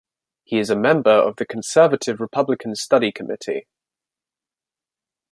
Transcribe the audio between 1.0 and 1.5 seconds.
of the